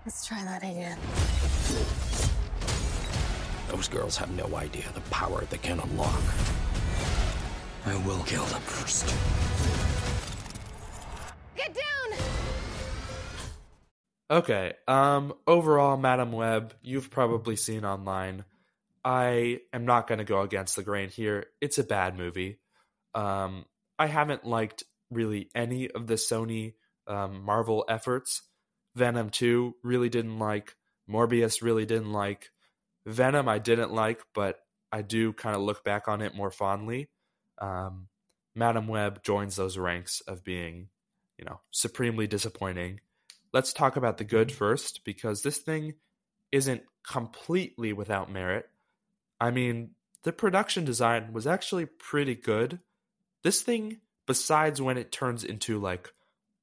Let's 0.06 0.26
try 0.26 0.44
that 0.44 0.64
again. 0.64 0.98
Those 3.70 3.88
girls 3.88 4.18
have 4.18 4.32
no 4.32 4.56
idea 4.56 4.86
the 4.94 5.02
power 5.12 5.46
they 5.46 5.58
can 5.60 5.80
unlock. 5.80 6.22
I 7.86 7.96
will 8.06 8.24
kill 8.24 8.46
them 8.46 8.62
first. 8.62 9.06
Get 11.56 11.74
down! 11.76 12.20
Okay. 14.32 14.74
Um 14.88 15.34
overall 15.46 15.98
Madame 15.98 16.32
Web, 16.32 16.74
you've 16.82 17.12
probably 17.12 17.56
seen 17.56 17.86
online. 17.86 18.46
I 19.06 19.62
am 19.72 19.86
not 19.86 20.08
going 20.08 20.18
to 20.20 20.26
go 20.26 20.42
against 20.42 20.76
the 20.76 20.84
grain 20.84 21.10
here. 21.10 21.46
It's 21.62 21.78
a 21.78 21.84
bad 21.84 22.18
movie. 22.18 22.60
Um, 23.16 23.66
I 23.98 24.08
haven't 24.08 24.46
liked 24.46 24.84
really 25.12 25.50
any 25.56 25.90
of 25.90 26.08
the 26.08 26.16
Sony 26.16 26.74
um, 27.08 27.44
Marvel 27.44 27.86
efforts. 27.90 28.44
Venom 28.96 29.30
2 29.30 29.76
really 29.84 30.10
didn't 30.10 30.40
like. 30.40 30.76
Morbius 31.10 31.62
really 31.62 31.86
didn't 31.86 32.12
like. 32.12 32.50
Venom 33.06 33.48
I 33.48 33.60
didn't 33.60 33.92
like, 33.92 34.22
but 34.34 34.60
I 34.92 35.02
do 35.02 35.34
kind 35.34 35.56
of 35.56 35.62
look 35.62 35.84
back 35.84 36.08
on 36.08 36.22
it 36.22 36.36
more 36.36 36.52
fondly. 36.52 37.10
Um, 37.60 38.08
Madame 38.56 38.88
Web 38.88 39.24
joins 39.24 39.56
those 39.56 39.78
ranks 39.78 40.22
of 40.22 40.44
being, 40.44 40.90
you 41.38 41.46
know, 41.46 41.62
supremely 41.72 42.28
disappointing. 42.28 43.00
Let's 43.54 43.74
talk 43.74 43.96
about 43.96 44.18
the 44.18 44.24
good 44.24 44.52
first, 44.52 45.02
because 45.04 45.42
this 45.42 45.58
thing 45.58 45.94
isn't 46.52 46.84
completely 47.08 47.94
without 47.94 48.32
merit. 48.32 48.66
I 49.40 49.52
mean, 49.52 49.92
the 50.24 50.34
production 50.34 50.86
design 50.86 51.34
was 51.34 51.48
actually 51.48 51.86
pretty 51.86 52.36
good. 52.36 52.80
This 53.44 53.62
thing, 53.62 53.98
besides 54.28 54.82
when 54.82 54.98
it 54.98 55.12
turns 55.12 55.44
into 55.44 55.80
like, 55.80 56.14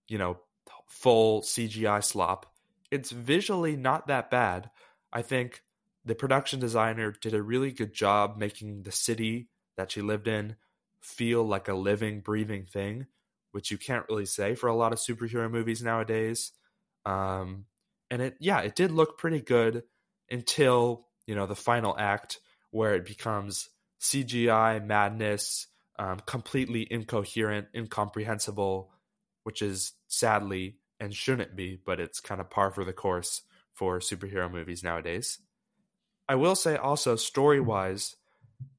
you 0.09 0.19
know, 0.19 0.39
full 0.87 1.43
CGI 1.43 2.03
slop, 2.03 2.53
it's 2.91 3.11
visually 3.11 3.77
not 3.77 4.07
that 4.07 4.31
bad. 4.31 4.71
I 5.13 5.23
think 5.23 5.63
the 6.05 6.15
production 6.15 6.61
designer 6.61 7.13
did 7.21 7.35
a 7.35 7.43
really 7.43 7.73
good 7.73 7.93
job 7.93 8.37
making 8.37 8.83
the 8.83 8.93
city 8.93 9.49
that 9.77 9.91
she 9.91 10.03
lived 10.03 10.29
in 10.29 10.57
feel 11.01 11.45
like 11.45 11.69
a 11.69 11.75
living, 11.75 12.21
breathing 12.21 12.65
thing, 12.65 13.07
which 13.53 13.71
you 13.71 13.79
can't 13.79 14.07
really 14.09 14.27
say 14.27 14.55
for 14.55 14.69
a 14.69 14.75
lot 14.75 14.93
of 14.93 14.99
superhero 14.99 15.51
movies 15.51 15.83
nowadays. 15.83 16.53
Um, 17.05 17.67
and 18.11 18.23
it, 18.23 18.37
yeah, 18.41 18.61
it 18.61 18.75
did 18.75 18.91
look 18.91 19.19
pretty 19.19 19.41
good 19.41 19.85
until 20.31 21.07
you 21.27 21.35
know 21.35 21.47
the 21.47 21.55
final 21.57 21.97
act 21.99 22.41
where 22.71 22.95
it 22.95 23.05
becomes 23.05 23.69
CGI 24.01 24.85
madness, 24.85 25.67
um, 25.99 26.21
completely 26.27 26.87
incoherent, 26.91 27.69
incomprehensible, 27.75 28.91
which 29.45 29.63
is 29.63 29.93
sadly 30.09 30.77
and 31.01 31.15
shouldn't 31.15 31.57
be, 31.57 31.79
but 31.85 32.01
it's 32.01 32.21
kind 32.21 32.41
of 32.41 32.51
par 32.51 32.71
for 32.71 32.85
the 32.85 32.93
course 32.93 33.43
for 33.73 33.99
superhero 33.99 34.51
movies 34.51 34.83
nowadays. 34.83 35.39
I 36.29 36.35
will 36.35 36.57
say 36.57 36.77
also, 36.77 37.17
story 37.17 37.61
wise, 37.61 38.17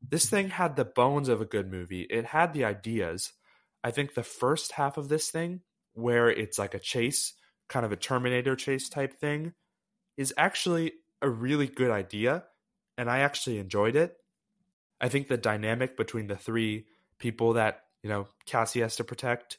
this 0.09 0.29
thing 0.29 0.49
had 0.49 0.75
the 0.75 0.85
bones 0.85 1.29
of 1.29 1.41
a 1.41 1.45
good 1.45 1.71
movie. 1.71 2.01
It 2.01 2.25
had 2.25 2.53
the 2.53 2.65
ideas. 2.65 3.33
I 3.83 3.91
think 3.91 4.13
the 4.13 4.23
first 4.23 4.73
half 4.73 4.97
of 4.97 5.09
this 5.09 5.29
thing, 5.29 5.61
where 5.93 6.29
it's 6.29 6.59
like 6.59 6.73
a 6.73 6.79
chase, 6.79 7.33
kind 7.69 7.85
of 7.85 7.91
a 7.91 7.97
Terminator 7.97 8.55
chase 8.55 8.89
type 8.89 9.13
thing, 9.13 9.53
is 10.17 10.33
actually 10.37 10.93
a 11.21 11.29
really 11.29 11.67
good 11.67 11.91
idea. 11.91 12.45
And 12.97 13.09
I 13.09 13.19
actually 13.19 13.59
enjoyed 13.59 13.95
it. 13.95 14.17
I 14.99 15.09
think 15.09 15.27
the 15.27 15.37
dynamic 15.37 15.95
between 15.95 16.27
the 16.27 16.35
three 16.35 16.85
people 17.19 17.53
that, 17.53 17.83
you 18.03 18.09
know, 18.09 18.27
Cassie 18.45 18.81
has 18.81 18.97
to 18.97 19.03
protect 19.03 19.57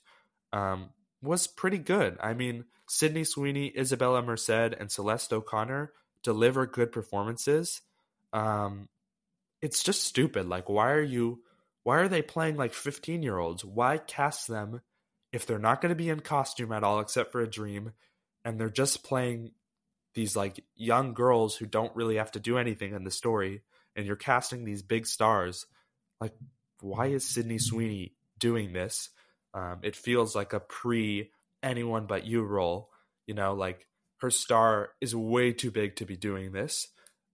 um, 0.52 0.90
was 1.22 1.46
pretty 1.46 1.78
good. 1.78 2.16
I 2.20 2.34
mean, 2.34 2.64
Sydney 2.88 3.24
Sweeney, 3.24 3.72
Isabella 3.76 4.22
Merced, 4.22 4.50
and 4.50 4.90
Celeste 4.90 5.32
O'Connor 5.32 5.92
deliver 6.22 6.66
good 6.66 6.92
performances. 6.92 7.80
Um, 8.32 8.88
it's 9.60 9.82
just 9.82 10.02
stupid. 10.04 10.48
Like, 10.48 10.68
why 10.68 10.92
are 10.92 11.02
you? 11.02 11.42
Why 11.82 11.98
are 11.98 12.08
they 12.08 12.22
playing 12.22 12.56
like 12.56 12.74
fifteen 12.74 13.22
year 13.22 13.38
olds? 13.38 13.64
Why 13.64 13.98
cast 13.98 14.46
them 14.48 14.82
if 15.32 15.46
they're 15.46 15.58
not 15.58 15.80
going 15.80 15.90
to 15.90 15.96
be 15.96 16.08
in 16.08 16.20
costume 16.20 16.72
at 16.72 16.84
all, 16.84 17.00
except 17.00 17.32
for 17.32 17.40
a 17.40 17.50
dream, 17.50 17.92
and 18.44 18.58
they're 18.58 18.70
just 18.70 19.04
playing 19.04 19.52
these 20.14 20.36
like 20.36 20.64
young 20.74 21.14
girls 21.14 21.56
who 21.56 21.66
don't 21.66 21.94
really 21.94 22.16
have 22.16 22.32
to 22.32 22.40
do 22.40 22.58
anything 22.58 22.94
in 22.94 23.04
the 23.04 23.10
story, 23.10 23.62
and 23.94 24.06
you're 24.06 24.16
casting 24.16 24.64
these 24.64 24.82
big 24.82 25.06
stars. 25.06 25.66
Like, 26.20 26.34
why 26.80 27.06
is 27.06 27.24
Sydney 27.24 27.58
Sweeney 27.58 28.14
doing 28.38 28.72
this? 28.72 29.10
Um, 29.54 29.80
it 29.82 29.96
feels 29.96 30.34
like 30.34 30.52
a 30.52 30.60
pre 30.60 31.30
anyone 31.62 32.06
but 32.06 32.26
you 32.26 32.42
role. 32.42 32.90
You 33.26 33.34
know, 33.34 33.54
like 33.54 33.86
her 34.18 34.30
star 34.30 34.90
is 35.00 35.14
way 35.14 35.52
too 35.52 35.70
big 35.70 35.96
to 35.96 36.06
be 36.06 36.16
doing 36.16 36.52
this. 36.52 36.88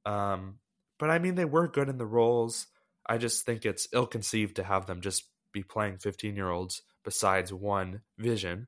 Um, 0.07 0.59
but 0.99 1.11
I 1.11 1.19
mean, 1.19 1.35
they 1.35 1.45
were 1.45 1.69
good 1.69 1.89
in 1.89 1.99
the 1.99 2.07
roles. 2.07 2.67
I 3.07 3.19
just 3.19 3.45
think 3.45 3.65
it's 3.65 3.89
ill 3.93 4.07
conceived 4.07 4.57
to 4.57 4.65
have 4.65 4.87
them 4.87 5.01
just 5.01 5.25
be 5.53 5.63
playing 5.63 5.99
15 5.99 6.37
year 6.37 6.51
olds 6.51 6.83
besides 7.05 7.53
one 7.53 8.01
vision. 8.19 8.67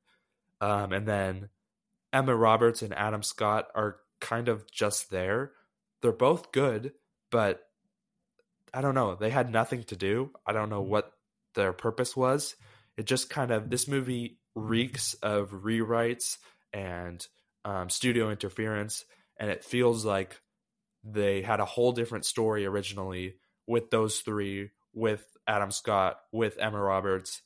Um, 0.61 0.93
and 0.93 1.07
then 1.07 1.49
Emma 2.13 2.35
Roberts 2.35 2.83
and 2.83 2.95
Adam 2.95 3.23
Scott 3.23 3.69
are 3.75 3.97
kind 4.21 4.49
of 4.49 4.71
just 4.71 5.11
there. 5.11 5.53
They're 6.01 6.13
both 6.13 6.53
good, 6.53 6.93
but 7.31 7.66
I 8.77 8.83
don't 8.83 8.95
know. 8.95 9.15
They 9.15 9.31
had 9.31 9.51
nothing 9.51 9.85
to 9.85 9.97
do. 9.97 10.31
I 10.47 10.53
don't 10.53 10.69
know 10.69 10.83
what 10.83 11.11
their 11.55 11.73
purpose 11.73 12.15
was. 12.15 12.55
It 12.99 13.07
just 13.07 13.31
kind 13.31 13.51
of, 13.51 13.71
this 13.71 13.89
movie 13.89 14.39
reeks 14.55 15.15
of 15.23 15.51
rewrites 15.51 16.37
and 16.73 17.27
um, 17.65 17.89
studio 17.89 18.31
interference, 18.31 19.05
and 19.41 19.51
it 19.51 19.65
feels 19.65 20.05
like 20.05 20.41
they 21.03 21.41
had 21.41 21.61
a 21.61 21.65
whole 21.65 21.93
different 21.93 22.27
story 22.27 22.67
originally 22.67 23.37
with 23.67 23.91
those 23.91 24.21
three, 24.21 24.71
with 24.93 25.25
Adam 25.47 25.71
Scott, 25.71 26.19
with 26.31 26.59
Emma 26.59 26.81
Roberts, 26.81 27.41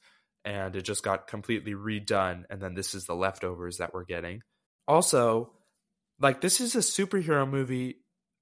and 0.45 0.75
it 0.75 0.83
just 0.83 1.03
got 1.03 1.29
completely 1.29 1.75
redone. 1.75 2.45
And 2.51 2.61
then 2.61 2.75
this 2.75 2.95
is 2.95 3.07
the 3.07 3.15
leftovers 3.15 3.79
that 3.79 3.95
we're 3.95 4.05
getting. 4.05 4.43
Also, 4.89 5.53
like 6.19 6.41
this 6.41 6.61
is 6.61 6.75
a 6.75 6.79
superhero 6.79 7.49
movie, 7.49 7.99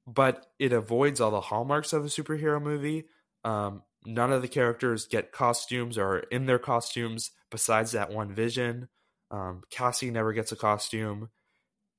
but 0.08 0.46
it 0.58 0.72
avoids 0.72 1.20
all 1.20 1.30
the 1.30 1.40
hallmarks 1.40 1.92
of 1.92 2.04
a 2.04 2.08
superhero 2.08 2.60
movie. 2.60 3.04
Um, 3.44 3.82
none 4.06 4.32
of 4.32 4.42
the 4.42 4.48
characters 4.48 5.06
get 5.06 5.32
costumes 5.32 5.98
or 5.98 6.18
in 6.18 6.46
their 6.46 6.58
costumes 6.58 7.30
besides 7.50 7.92
that 7.92 8.10
one 8.10 8.34
vision. 8.34 8.88
Um, 9.30 9.62
Cassie 9.70 10.10
never 10.10 10.32
gets 10.32 10.52
a 10.52 10.56
costume. 10.56 11.28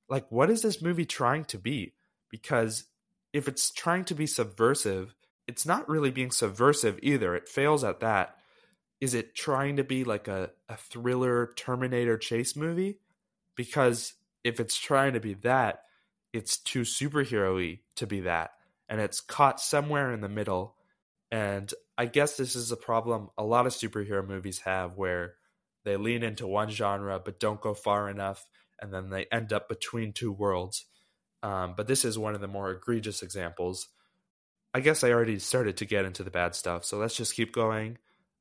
Like 0.08 0.30
what 0.30 0.50
is 0.50 0.62
this 0.62 0.82
movie 0.82 1.06
trying 1.06 1.44
to 1.46 1.58
be? 1.58 1.94
Because 2.30 2.84
if 3.32 3.46
it's 3.46 3.70
trying 3.70 4.04
to 4.06 4.14
be 4.14 4.26
subversive 4.26 5.14
it's 5.50 5.66
not 5.66 5.88
really 5.88 6.12
being 6.12 6.30
subversive 6.30 7.00
either. 7.02 7.34
It 7.34 7.48
fails 7.48 7.82
at 7.82 7.98
that. 8.00 8.36
Is 9.00 9.14
it 9.14 9.34
trying 9.34 9.78
to 9.78 9.84
be 9.84 10.04
like 10.04 10.28
a, 10.28 10.50
a 10.68 10.76
thriller 10.76 11.50
terminator 11.56 12.16
chase 12.16 12.54
movie? 12.54 13.00
Because 13.56 14.14
if 14.44 14.60
it's 14.60 14.78
trying 14.78 15.14
to 15.14 15.20
be 15.20 15.34
that 15.34 15.82
it's 16.32 16.58
too 16.58 16.82
superhero-y 16.82 17.80
to 17.96 18.06
be 18.06 18.20
that 18.20 18.50
and 18.88 19.00
it's 19.00 19.20
caught 19.20 19.60
somewhere 19.60 20.12
in 20.12 20.20
the 20.20 20.28
middle 20.28 20.76
and 21.30 21.72
i 21.98 22.06
guess 22.06 22.36
this 22.36 22.56
is 22.56 22.72
a 22.72 22.76
problem 22.76 23.28
a 23.36 23.44
lot 23.44 23.66
of 23.66 23.72
superhero 23.72 24.26
movies 24.26 24.60
have 24.60 24.96
where 24.96 25.34
they 25.84 25.96
lean 25.96 26.22
into 26.22 26.46
one 26.46 26.70
genre 26.70 27.20
but 27.24 27.40
don't 27.40 27.60
go 27.60 27.74
far 27.74 28.08
enough 28.08 28.46
and 28.80 28.92
then 28.92 29.10
they 29.10 29.26
end 29.30 29.52
up 29.52 29.68
between 29.68 30.12
two 30.12 30.32
worlds. 30.32 30.86
Um, 31.42 31.74
but 31.76 31.86
this 31.86 32.04
is 32.04 32.18
one 32.18 32.34
of 32.34 32.40
the 32.40 32.48
more 32.48 32.70
egregious 32.70 33.22
examples. 33.22 33.88
I 34.74 34.80
guess 34.80 35.04
I 35.04 35.10
already 35.10 35.38
started 35.38 35.76
to 35.78 35.84
get 35.84 36.04
into 36.04 36.22
the 36.22 36.30
bad 36.30 36.54
stuff, 36.54 36.84
so 36.84 36.98
let's 36.98 37.16
just 37.16 37.34
keep 37.34 37.52
going. 37.52 37.98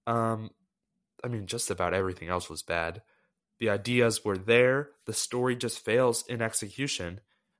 Um, 0.07 0.51
I 1.23 1.27
mean, 1.27 1.47
just 1.47 1.71
about 1.71 1.93
everything 1.93 2.29
else 2.29 2.49
was 2.49 2.61
bad. 2.61 3.01
The 3.59 3.69
ideas 3.69 4.23
were 4.23 4.37
there, 4.37 4.89
the 5.05 5.13
story 5.13 5.55
just 5.55 5.83
fails 5.83 6.23
in 6.27 6.41
execution. 6.41 7.19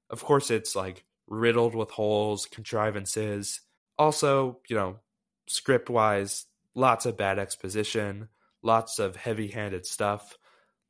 Of 0.10 0.24
course, 0.24 0.50
it's 0.52 0.76
like 0.76 1.06
riddled 1.28 1.76
with 1.76 1.92
holes, 1.92 2.46
contrivances. 2.46 3.62
Also, 3.98 4.60
you 4.68 4.76
know, 4.76 5.00
script 5.48 5.90
wise, 5.90 6.46
lots 6.76 7.06
of 7.06 7.18
bad 7.18 7.40
exposition, 7.40 8.30
lots 8.64 9.00
of 9.00 9.16
heavy 9.16 9.48
handed 9.48 9.86
stuff, 9.86 10.38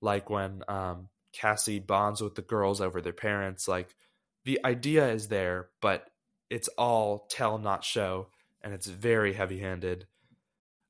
like 0.02 0.30
when 0.30 0.64
um, 0.68 1.10
Cassie 1.34 1.80
bonds 1.80 2.22
with 2.22 2.36
the 2.36 2.42
girls 2.42 2.82
over 2.82 3.02
their 3.02 3.14
parents. 3.14 3.68
Like 3.68 3.96
the 4.46 4.60
idea 4.64 5.10
is 5.10 5.28
there, 5.28 5.70
but 5.82 6.10
it's 6.50 6.70
all 6.70 7.28
tell 7.30 7.58
not 7.58 7.84
show, 7.84 8.28
and 8.62 8.74
it's 8.74 8.88
very 8.88 9.34
heavy 9.34 9.60
handed. 9.60 10.08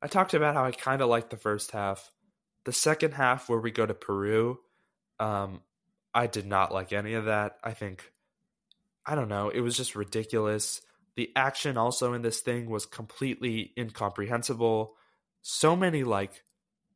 I 0.01 0.07
talked 0.07 0.33
about 0.33 0.55
how 0.55 0.63
I 0.63 0.71
kind 0.71 1.01
of 1.01 1.09
liked 1.09 1.29
the 1.29 1.37
first 1.37 1.71
half. 1.71 2.11
The 2.65 2.71
second 2.71 3.13
half, 3.13 3.49
where 3.49 3.59
we 3.59 3.71
go 3.71 3.85
to 3.85 3.93
Peru, 3.93 4.59
um, 5.19 5.61
I 6.13 6.27
did 6.27 6.45
not 6.45 6.73
like 6.73 6.93
any 6.93 7.13
of 7.13 7.25
that. 7.25 7.57
I 7.63 7.71
think, 7.73 8.11
I 9.09 9.15
don't 9.15 9.29
know, 9.29 9.49
it 9.49 9.61
was 9.61 9.75
just 9.75 9.95
ridiculous. 9.95 10.81
The 11.15 11.31
action 11.35 11.77
also 11.77 12.13
in 12.13 12.21
this 12.21 12.41
thing 12.41 12.69
was 12.69 12.85
completely 12.85 13.73
incomprehensible. 13.77 14.93
So 15.41 15.75
many 15.75 16.03
like 16.03 16.43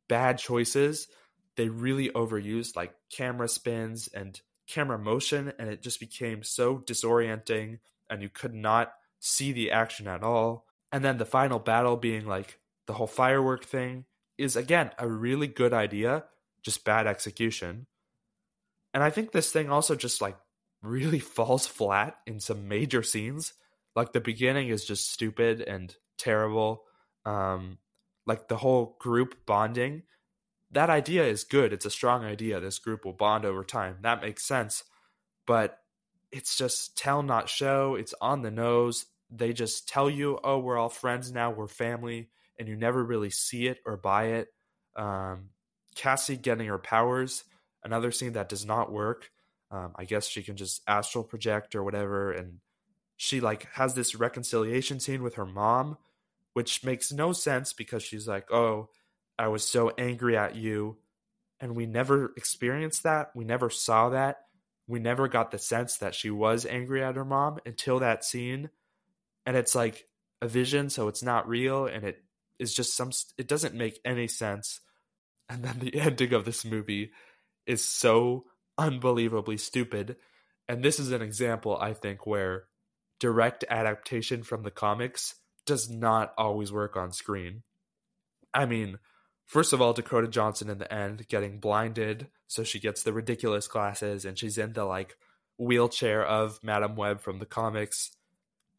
bad 0.08 0.38
choices 0.38 1.08
they 1.56 1.68
really 1.68 2.10
overused 2.10 2.76
like 2.76 2.94
camera 3.10 3.48
spins 3.48 4.08
and 4.08 4.40
camera 4.66 4.98
motion 4.98 5.52
and 5.58 5.68
it 5.68 5.82
just 5.82 6.00
became 6.00 6.42
so 6.42 6.78
disorienting 6.78 7.78
and 8.08 8.22
you 8.22 8.28
could 8.28 8.54
not 8.54 8.92
see 9.20 9.52
the 9.52 9.70
action 9.70 10.08
at 10.08 10.22
all 10.22 10.66
and 10.92 11.04
then 11.04 11.18
the 11.18 11.24
final 11.24 11.58
battle 11.58 11.96
being 11.96 12.26
like 12.26 12.58
the 12.86 12.94
whole 12.94 13.06
firework 13.06 13.64
thing 13.64 14.04
is 14.38 14.56
again 14.56 14.90
a 14.98 15.08
really 15.08 15.46
good 15.46 15.72
idea 15.72 16.24
just 16.62 16.84
bad 16.84 17.06
execution 17.06 17.86
and 18.92 19.02
i 19.02 19.10
think 19.10 19.32
this 19.32 19.52
thing 19.52 19.70
also 19.70 19.94
just 19.94 20.20
like 20.20 20.36
really 20.86 21.18
falls 21.36 21.66
flat 21.66 22.16
in 22.26 22.40
some 22.40 22.68
major 22.68 23.02
scenes 23.02 23.54
like 23.96 24.12
the 24.12 24.20
beginning 24.20 24.68
is 24.68 24.84
just 24.84 25.10
stupid 25.12 25.60
and 25.60 25.96
terrible 26.18 26.84
um 27.24 27.78
like 28.26 28.48
the 28.48 28.56
whole 28.56 28.96
group 28.98 29.46
bonding, 29.46 30.02
that 30.70 30.90
idea 30.90 31.24
is 31.24 31.44
good. 31.44 31.72
It's 31.72 31.86
a 31.86 31.90
strong 31.90 32.24
idea. 32.24 32.60
This 32.60 32.78
group 32.78 33.04
will 33.04 33.12
bond 33.12 33.44
over 33.44 33.64
time. 33.64 33.98
That 34.02 34.22
makes 34.22 34.44
sense. 34.44 34.84
But 35.46 35.78
it's 36.32 36.56
just 36.56 36.96
tell, 36.96 37.22
not 37.22 37.48
show. 37.48 37.94
It's 37.94 38.14
on 38.20 38.42
the 38.42 38.50
nose. 38.50 39.06
They 39.30 39.52
just 39.52 39.88
tell 39.88 40.08
you, 40.08 40.38
oh, 40.42 40.58
we're 40.58 40.78
all 40.78 40.88
friends 40.88 41.32
now, 41.32 41.50
we're 41.50 41.68
family, 41.68 42.28
and 42.58 42.68
you 42.68 42.76
never 42.76 43.04
really 43.04 43.30
see 43.30 43.66
it 43.66 43.78
or 43.84 43.96
buy 43.96 44.26
it. 44.26 44.48
Um, 44.96 45.50
Cassie 45.94 46.36
getting 46.36 46.66
her 46.68 46.78
powers, 46.78 47.44
another 47.82 48.10
scene 48.10 48.32
that 48.32 48.48
does 48.48 48.64
not 48.64 48.92
work. 48.92 49.30
Um, 49.74 49.90
I 49.96 50.04
guess 50.04 50.28
she 50.28 50.44
can 50.44 50.56
just 50.56 50.82
astral 50.86 51.24
project 51.24 51.74
or 51.74 51.82
whatever, 51.82 52.30
and 52.30 52.60
she 53.16 53.40
like 53.40 53.66
has 53.72 53.94
this 53.94 54.14
reconciliation 54.14 55.00
scene 55.00 55.20
with 55.20 55.34
her 55.34 55.44
mom, 55.44 55.98
which 56.52 56.84
makes 56.84 57.10
no 57.10 57.32
sense 57.32 57.72
because 57.72 58.04
she's 58.04 58.28
like, 58.28 58.52
"Oh, 58.52 58.90
I 59.36 59.48
was 59.48 59.66
so 59.66 59.90
angry 59.98 60.36
at 60.36 60.54
you," 60.54 60.98
and 61.58 61.74
we 61.74 61.86
never 61.86 62.32
experienced 62.36 63.02
that. 63.02 63.32
We 63.34 63.44
never 63.44 63.68
saw 63.68 64.10
that. 64.10 64.42
We 64.86 65.00
never 65.00 65.26
got 65.26 65.50
the 65.50 65.58
sense 65.58 65.96
that 65.96 66.14
she 66.14 66.30
was 66.30 66.64
angry 66.64 67.02
at 67.02 67.16
her 67.16 67.24
mom 67.24 67.58
until 67.66 67.98
that 67.98 68.24
scene, 68.24 68.70
and 69.44 69.56
it's 69.56 69.74
like 69.74 70.06
a 70.40 70.46
vision, 70.46 70.88
so 70.88 71.08
it's 71.08 71.22
not 71.22 71.48
real, 71.48 71.86
and 71.86 72.04
it 72.04 72.22
is 72.60 72.72
just 72.74 72.96
some. 72.96 73.10
It 73.38 73.48
doesn't 73.48 73.74
make 73.74 73.98
any 74.04 74.28
sense. 74.28 74.78
And 75.48 75.64
then 75.64 75.80
the 75.80 75.96
ending 76.00 76.32
of 76.32 76.44
this 76.44 76.64
movie 76.64 77.10
is 77.66 77.82
so 77.82 78.44
unbelievably 78.78 79.58
stupid. 79.58 80.16
And 80.68 80.82
this 80.82 80.98
is 80.98 81.12
an 81.12 81.22
example, 81.22 81.76
I 81.80 81.92
think, 81.92 82.26
where 82.26 82.64
direct 83.20 83.64
adaptation 83.68 84.42
from 84.42 84.62
the 84.62 84.70
comics 84.70 85.34
does 85.66 85.90
not 85.90 86.32
always 86.36 86.72
work 86.72 86.96
on 86.96 87.12
screen. 87.12 87.62
I 88.52 88.66
mean, 88.66 88.98
first 89.46 89.72
of 89.72 89.80
all, 89.80 89.92
Dakota 89.92 90.28
Johnson 90.28 90.70
in 90.70 90.78
the 90.78 90.92
end 90.92 91.28
getting 91.28 91.58
blinded, 91.58 92.28
so 92.46 92.62
she 92.62 92.80
gets 92.80 93.02
the 93.02 93.12
ridiculous 93.12 93.66
glasses 93.66 94.24
and 94.24 94.38
she's 94.38 94.58
in 94.58 94.72
the 94.72 94.84
like 94.84 95.16
wheelchair 95.58 96.24
of 96.24 96.60
Madame 96.62 96.96
Web 96.96 97.20
from 97.20 97.38
the 97.38 97.46
comics. 97.46 98.10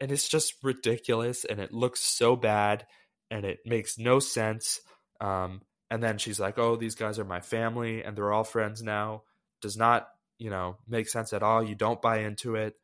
And 0.00 0.12
it's 0.12 0.28
just 0.28 0.54
ridiculous 0.62 1.44
and 1.44 1.58
it 1.58 1.72
looks 1.72 2.00
so 2.00 2.36
bad 2.36 2.86
and 3.30 3.44
it 3.44 3.60
makes 3.64 3.98
no 3.98 4.18
sense. 4.18 4.80
Um, 5.20 5.62
and 5.90 6.02
then 6.02 6.18
she's 6.18 6.38
like, 6.38 6.58
"Oh, 6.58 6.76
these 6.76 6.94
guys 6.94 7.18
are 7.18 7.24
my 7.24 7.40
family 7.40 8.02
and 8.02 8.16
they're 8.16 8.32
all 8.32 8.44
friends 8.44 8.82
now." 8.82 9.22
Does 9.60 9.76
not, 9.76 10.08
you 10.38 10.50
know, 10.50 10.76
make 10.86 11.08
sense 11.08 11.32
at 11.32 11.42
all. 11.42 11.62
You 11.62 11.74
don't 11.74 12.02
buy 12.02 12.18
into 12.18 12.54
it 12.54 12.76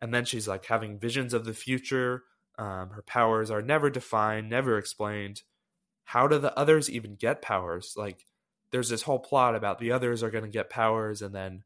and 0.00 0.14
then 0.14 0.24
she's 0.24 0.48
like 0.48 0.66
having 0.66 0.98
visions 0.98 1.34
of 1.34 1.44
the 1.44 1.52
future. 1.52 2.24
Um, 2.58 2.90
her 2.90 3.02
powers 3.02 3.50
are 3.50 3.62
never 3.62 3.90
defined, 3.90 4.48
never 4.48 4.78
explained. 4.78 5.42
How 6.04 6.26
do 6.26 6.38
the 6.38 6.56
others 6.58 6.90
even 6.90 7.16
get 7.16 7.42
powers? 7.42 7.94
Like, 7.96 8.26
there's 8.70 8.88
this 8.88 9.02
whole 9.02 9.18
plot 9.18 9.54
about 9.54 9.78
the 9.78 9.92
others 9.92 10.22
are 10.22 10.30
going 10.30 10.44
to 10.44 10.50
get 10.50 10.70
powers, 10.70 11.22
and 11.22 11.34
then 11.34 11.64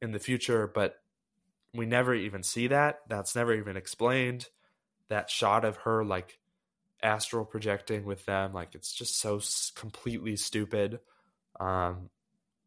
in 0.00 0.12
the 0.12 0.18
future, 0.18 0.66
but 0.66 0.96
we 1.74 1.86
never 1.86 2.14
even 2.14 2.42
see 2.42 2.68
that. 2.68 3.00
That's 3.08 3.34
never 3.34 3.54
even 3.54 3.76
explained. 3.76 4.46
That 5.08 5.30
shot 5.30 5.64
of 5.64 5.76
her 5.78 6.04
like 6.04 6.38
astral 7.02 7.44
projecting 7.44 8.04
with 8.04 8.26
them, 8.26 8.52
like 8.52 8.74
it's 8.74 8.92
just 8.92 9.18
so 9.18 9.40
completely 9.74 10.36
stupid. 10.36 11.00
Um, 11.58 12.10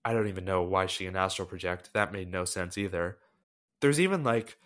I 0.03 0.13
don't 0.13 0.27
even 0.27 0.45
know 0.45 0.63
why 0.63 0.85
she 0.85 1.05
can 1.05 1.15
astral 1.15 1.47
project. 1.47 1.91
That 1.93 2.13
made 2.13 2.31
no 2.31 2.45
sense 2.45 2.77
either. 2.77 3.17
There's 3.81 3.99
even 3.99 4.23
like 4.23 4.57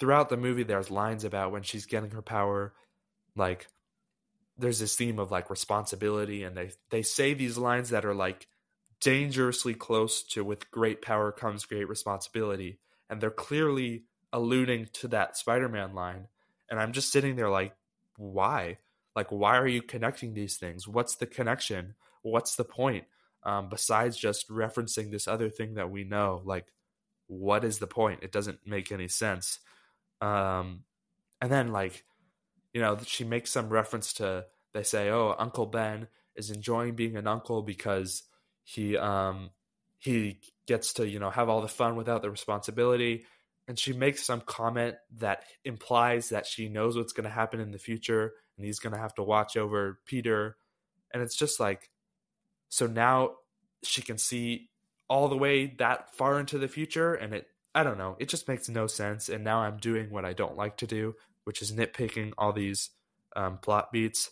throughout 0.00 0.30
the 0.30 0.36
movie 0.36 0.62
there's 0.62 0.90
lines 0.90 1.24
about 1.24 1.52
when 1.52 1.62
she's 1.62 1.84
getting 1.84 2.10
her 2.10 2.22
power 2.22 2.72
like 3.36 3.68
there's 4.56 4.78
this 4.78 4.96
theme 4.96 5.18
of 5.18 5.30
like 5.30 5.50
responsibility 5.50 6.42
and 6.42 6.56
they 6.56 6.70
they 6.90 7.02
say 7.02 7.34
these 7.34 7.58
lines 7.58 7.90
that 7.90 8.04
are 8.04 8.14
like 8.14 8.48
dangerously 9.00 9.74
close 9.74 10.22
to 10.22 10.42
with 10.42 10.70
great 10.70 11.02
power 11.02 11.30
comes 11.30 11.66
great 11.66 11.88
responsibility 11.88 12.78
and 13.08 13.20
they're 13.20 13.30
clearly 13.30 14.04
alluding 14.32 14.88
to 14.92 15.06
that 15.08 15.36
spider-man 15.36 15.94
line 15.94 16.28
and 16.70 16.80
i'm 16.80 16.92
just 16.92 17.12
sitting 17.12 17.36
there 17.36 17.50
like 17.50 17.74
why 18.16 18.78
like 19.14 19.28
why 19.28 19.56
are 19.56 19.68
you 19.68 19.82
connecting 19.82 20.32
these 20.32 20.56
things 20.56 20.88
what's 20.88 21.16
the 21.16 21.26
connection 21.26 21.94
what's 22.22 22.56
the 22.56 22.64
point 22.64 23.04
um, 23.42 23.68
besides 23.68 24.16
just 24.16 24.48
referencing 24.48 25.10
this 25.10 25.26
other 25.26 25.48
thing 25.48 25.74
that 25.74 25.90
we 25.90 26.04
know 26.04 26.42
like 26.44 26.66
what 27.26 27.64
is 27.64 27.78
the 27.78 27.86
point 27.86 28.20
it 28.22 28.32
doesn't 28.32 28.58
make 28.66 28.90
any 28.92 29.08
sense 29.08 29.60
um, 30.20 30.84
and 31.40 31.50
then 31.50 31.72
like, 31.72 32.04
you 32.72 32.80
know, 32.80 32.98
she 33.06 33.24
makes 33.24 33.50
some 33.50 33.68
reference 33.68 34.14
to 34.14 34.44
they 34.72 34.82
say, 34.82 35.10
"Oh, 35.10 35.34
Uncle 35.38 35.66
Ben 35.66 36.08
is 36.36 36.50
enjoying 36.50 36.94
being 36.94 37.16
an 37.16 37.26
uncle 37.26 37.62
because 37.62 38.22
he 38.62 38.96
um 38.96 39.50
he 39.98 40.40
gets 40.66 40.92
to 40.94 41.08
you 41.08 41.18
know 41.18 41.30
have 41.30 41.48
all 41.48 41.60
the 41.60 41.68
fun 41.68 41.96
without 41.96 42.22
the 42.22 42.30
responsibility." 42.30 43.24
And 43.68 43.78
she 43.78 43.92
makes 43.92 44.24
some 44.24 44.40
comment 44.40 44.96
that 45.18 45.44
implies 45.64 46.30
that 46.30 46.46
she 46.46 46.68
knows 46.68 46.96
what's 46.96 47.12
going 47.12 47.24
to 47.24 47.30
happen 47.30 47.60
in 47.60 47.70
the 47.70 47.78
future, 47.78 48.32
and 48.56 48.66
he's 48.66 48.80
going 48.80 48.94
to 48.94 48.98
have 48.98 49.14
to 49.14 49.22
watch 49.22 49.56
over 49.56 50.00
Peter. 50.06 50.56
And 51.12 51.22
it's 51.22 51.36
just 51.36 51.60
like, 51.60 51.88
so 52.70 52.86
now 52.86 53.32
she 53.84 54.00
can 54.00 54.16
see 54.16 54.70
all 55.08 55.28
the 55.28 55.36
way 55.36 55.74
that 55.78 56.14
far 56.14 56.40
into 56.40 56.56
the 56.56 56.68
future, 56.68 57.12
and 57.14 57.34
it 57.34 57.46
I 57.74 57.82
don't 57.84 57.98
know. 57.98 58.16
It 58.18 58.28
just 58.28 58.48
makes 58.48 58.68
no 58.68 58.86
sense. 58.86 59.28
And 59.28 59.44
now 59.44 59.60
I'm 59.60 59.78
doing 59.78 60.10
what 60.10 60.24
I 60.24 60.32
don't 60.32 60.56
like 60.56 60.76
to 60.78 60.86
do, 60.86 61.14
which 61.44 61.62
is 61.62 61.72
nitpicking 61.72 62.32
all 62.36 62.52
these 62.52 62.90
um, 63.36 63.58
plot 63.58 63.92
beats. 63.92 64.30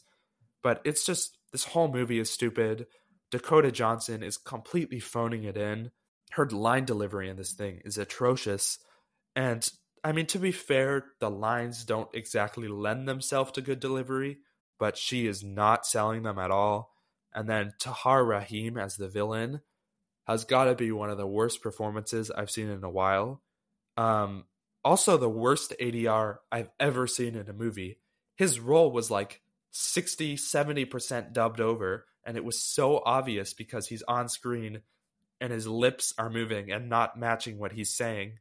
But 0.63 0.81
it's 0.85 1.07
just 1.07 1.39
this 1.53 1.65
whole 1.65 1.89
movie 1.89 2.19
is 2.19 2.31
stupid. 2.31 2.87
Dakota 3.31 3.71
Johnson 3.71 4.23
is 4.23 4.39
completely 4.39 4.99
phoning 4.99 5.45
it 5.45 5.57
in. 5.57 5.91
Her 6.33 6.49
line 6.49 6.85
delivery 6.85 7.29
in 7.29 7.37
this 7.37 7.53
thing 7.53 7.81
is 7.85 7.97
atrocious. 7.97 8.79
And 9.37 9.69
I 10.03 10.13
mean, 10.13 10.27
to 10.27 10.39
be 10.39 10.53
fair, 10.53 11.05
the 11.21 11.31
lines 11.31 11.85
don't 11.85 12.13
exactly 12.13 12.69
lend 12.69 13.09
themselves 13.09 13.53
to 13.53 13.61
good 13.61 13.81
delivery, 13.81 14.39
but 14.79 14.97
she 14.97 15.27
is 15.27 15.45
not 15.45 15.87
selling 15.87 16.23
them 16.23 16.39
at 16.39 16.51
all. 16.51 16.93
And 17.39 17.49
then 17.49 17.73
Tahar 17.79 18.25
Rahim 18.25 18.77
as 18.77 18.97
the 18.97 19.07
villain 19.07 19.61
has 20.27 20.45
got 20.45 20.65
to 20.65 20.75
be 20.75 20.91
one 20.91 21.09
of 21.09 21.19
the 21.19 21.27
worst 21.27 21.63
performances 21.63 22.33
I've 22.33 22.51
seen 22.51 22.69
in 22.69 22.83
a 22.83 22.91
while. 22.91 23.43
Um, 23.97 24.47
also, 24.85 25.17
the 25.17 25.29
worst 25.29 25.73
ADR 25.81 26.39
I've 26.51 26.71
ever 26.81 27.07
seen 27.07 27.37
in 27.37 27.49
a 27.49 27.53
movie. 27.53 28.01
His 28.37 28.59
role 28.59 28.91
was 28.91 29.09
like 29.09 29.41
60, 29.71 30.37
70% 30.37 31.33
dubbed 31.33 31.61
over, 31.61 32.07
and 32.27 32.37
it 32.37 32.45
was 32.45 32.61
so 32.61 33.01
obvious 33.07 33.55
because 33.55 33.87
he's 33.87 34.03
on 34.03 34.29
screen 34.29 34.81
and 35.41 35.53
his 35.53 35.69
lips 35.69 36.13
are 36.19 36.31
moving 36.31 36.73
and 36.73 36.89
not 36.89 37.21
matching 37.21 37.57
what 37.57 37.71
he's 37.71 37.95
saying. 37.95 38.39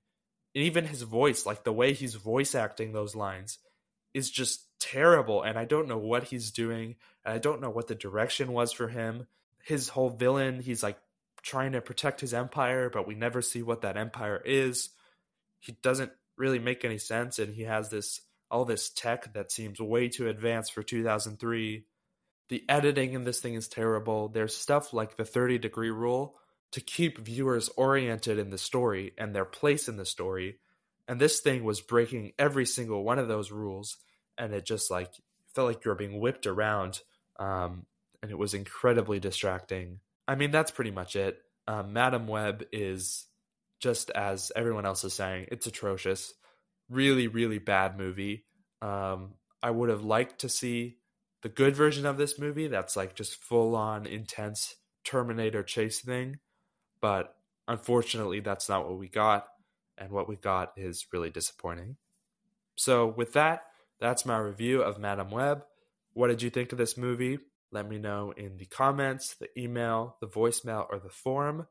And 0.56 0.64
even 0.64 0.86
his 0.86 1.04
voice, 1.04 1.46
like 1.46 1.64
the 1.64 1.72
way 1.72 1.94
he's 1.94 2.16
voice 2.16 2.56
acting 2.56 2.94
those 2.94 3.16
lines, 3.16 3.60
is 4.16 4.32
just 4.32 4.67
terrible. 4.80 5.44
And 5.44 5.58
I 5.58 5.66
don't 5.66 5.88
know 5.88 5.98
what 5.98 6.26
he's 6.26 6.52
doing. 6.52 6.96
And 7.26 7.34
I 7.34 7.38
don't 7.38 7.62
know 7.62 7.70
what 7.70 7.88
the 7.88 7.96
direction 7.96 8.54
was 8.54 8.72
for 8.72 8.88
him. 8.88 9.28
His 9.64 9.90
whole 9.90 10.10
villain, 10.10 10.62
he's 10.62 10.84
like 10.84 10.98
trying 11.42 11.74
to 11.74 11.82
protect 11.82 12.22
his 12.22 12.34
empire, 12.34 12.90
but 12.90 13.08
we 13.08 13.16
never 13.16 13.42
see 13.42 13.62
what 13.62 13.82
that 13.82 13.98
empire 13.98 14.42
is. 14.46 14.90
He 15.60 15.74
doesn't 15.82 16.12
really 16.38 16.60
make 16.60 16.86
any 16.86 16.98
sense, 16.98 17.40
and 17.40 17.54
he 17.54 17.64
has 17.64 17.90
this 17.90 18.22
all 18.50 18.64
this 18.64 18.90
tech 18.90 19.34
that 19.34 19.52
seems 19.52 19.80
way 19.80 20.08
too 20.08 20.30
advanced 20.30 20.74
for 20.74 20.82
2003. 20.82 21.86
The 22.50 22.64
editing 22.70 23.14
in 23.14 23.26
this 23.26 23.42
thing 23.42 23.56
is 23.56 23.68
terrible. 23.68 24.30
There's 24.30 24.56
stuff 24.56 24.94
like 24.94 25.18
the 25.18 25.26
30 25.26 25.58
degree 25.58 25.92
rule 25.92 26.38
to 26.72 26.82
keep 26.82 27.18
viewers 27.18 27.70
oriented 27.76 28.40
in 28.40 28.50
the 28.50 28.58
story 28.58 29.14
and 29.18 29.36
their 29.36 29.46
place 29.46 29.90
in 29.90 29.98
the 29.98 30.06
story. 30.06 30.60
And 31.08 31.20
this 31.20 31.40
thing 31.40 31.64
was 31.64 31.82
breaking 31.82 32.34
every 32.40 32.66
single 32.66 33.04
one 33.04 33.20
of 33.20 33.28
those 33.28 33.52
rules. 33.52 33.98
And 34.38 34.54
it 34.54 34.66
just 34.66 34.92
like 34.92 35.12
felt 35.54 35.68
like 35.68 35.86
you 35.86 35.90
were 35.90 35.96
being 35.96 36.20
whipped 36.20 36.46
around. 36.46 37.02
Um, 37.40 37.86
and 38.22 38.32
it 38.32 38.38
was 38.38 38.54
incredibly 38.54 39.20
distracting. 39.20 40.00
I 40.28 40.36
mean, 40.36 40.52
that's 40.52 40.72
pretty 40.72 40.92
much 40.92 41.16
it. 41.16 41.40
Um, 41.68 41.94
Madame 41.94 42.28
Web 42.28 42.66
is 42.72 43.26
just 43.80 44.10
as 44.12 44.52
everyone 44.56 44.86
else 44.86 45.04
is 45.04 45.14
saying, 45.14 45.48
it's 45.52 45.68
atrocious. 45.68 46.34
Really, 46.90 47.28
really 47.28 47.60
bad 47.60 47.98
movie. 47.98 48.46
Um, 48.82 49.34
I 49.62 49.72
would 49.72 49.90
have 49.90 50.04
liked 50.04 50.40
to 50.40 50.50
see 50.50 50.98
the 51.42 51.50
good 51.50 51.76
version 51.76 52.06
of 52.06 52.18
this 52.18 52.40
movie 52.40 52.68
that's 52.68 52.96
like 52.96 53.16
just 53.16 53.44
full 53.44 53.76
on 53.76 54.06
intense 54.06 54.76
Terminator 55.04 55.64
chase 55.64 56.02
thing. 56.02 56.40
But 57.02 57.36
unfortunately, 57.68 58.40
that's 58.40 58.70
not 58.70 58.88
what 58.88 58.98
we 58.98 59.08
got. 59.08 59.48
And 59.98 60.12
what 60.12 60.30
we 60.30 60.36
got 60.36 60.74
is 60.78 61.08
really 61.12 61.30
disappointing. 61.30 61.98
So, 62.76 63.08
with 63.08 63.34
that, 63.34 63.64
that's 64.00 64.26
my 64.26 64.38
review 64.38 64.82
of 64.82 65.00
Madame 65.00 65.32
Web. 65.32 65.64
What 66.14 66.28
did 66.28 66.42
you 66.42 66.50
think 66.50 66.72
of 66.72 66.78
this 66.78 66.98
movie? 66.98 67.40
Let 67.72 67.88
me 67.88 68.00
know 68.00 68.34
in 68.36 68.58
the 68.58 68.66
comments, 68.66 69.36
the 69.36 69.50
email, 69.60 70.18
the 70.22 70.28
voicemail, 70.28 70.88
or 70.90 71.00
the 71.00 71.10
forum. 71.10 71.68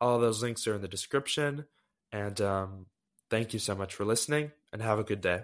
All 0.00 0.18
those 0.18 0.42
links 0.42 0.66
are 0.66 0.74
in 0.74 0.82
the 0.82 0.88
description. 0.88 1.66
And 2.10 2.40
um, 2.40 2.86
thank 3.30 3.52
you 3.52 3.58
so 3.58 3.74
much 3.74 3.94
for 3.94 4.04
listening 4.04 4.52
and 4.72 4.82
have 4.82 4.98
a 4.98 5.04
good 5.04 5.20
day. 5.20 5.42